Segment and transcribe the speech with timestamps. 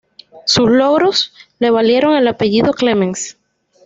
[0.47, 3.37] Sus logros le valieron el apellido clemens.